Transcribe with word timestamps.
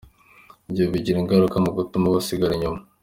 Ibyo 0.67 0.83
bigira 0.91 1.17
ingaruka 1.23 1.55
mu 1.65 1.69
gutuma 1.77 2.15
basigara 2.15 2.53
inyuma. 2.55 2.79